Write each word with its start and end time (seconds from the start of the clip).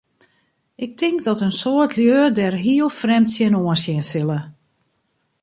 Ik 0.83 0.91
tink 0.99 1.19
dat 1.25 1.41
in 1.47 1.55
soad 1.61 1.91
lju 1.99 2.19
dêr 2.37 2.55
heel 2.65 2.89
frjemd 2.99 3.29
tsjinoan 3.31 3.79
sjen 3.83 4.03
sille. 4.11 4.39